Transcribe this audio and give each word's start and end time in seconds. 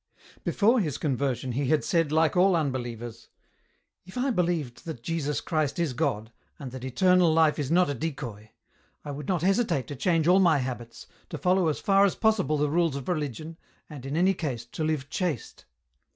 Before 0.43 0.79
his 0.79 0.97
conversion 0.97 1.51
he 1.51 1.67
had 1.67 1.83
said 1.83 2.09
Hke 2.09 2.35
all 2.35 2.55
unbelievers:" 2.55 3.29
If 4.07 4.17
I 4.17 4.31
believed 4.31 4.83
that 4.85 5.03
Jesus 5.03 5.39
Christ 5.41 5.77
is 5.77 5.93
God, 5.93 6.31
and 6.57 6.71
that 6.71 6.83
eternal 6.83 7.31
life 7.31 7.59
is 7.59 7.69
not 7.69 7.87
a 7.87 7.93
decoy, 7.93 8.49
I 9.05 9.11
would 9.11 9.27
not 9.27 9.43
hesitate 9.43 9.85
to 9.89 9.95
change 9.95 10.27
all 10.27 10.39
my 10.39 10.57
habits, 10.57 11.05
to 11.29 11.37
follow 11.37 11.67
as 11.67 11.79
far 11.79 12.03
as 12.03 12.15
possible 12.15 12.57
the 12.57 12.67
rules 12.71 12.95
of 12.95 13.07
religion, 13.09 13.57
and, 13.91 14.03
in 14.03 14.17
any 14.17 14.33
case, 14.33 14.65
to 14.65 14.83
live 14.83 15.07
chaste." 15.11 15.65